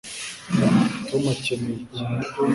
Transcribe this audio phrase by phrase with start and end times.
[1.07, 2.01] tom akeneye iki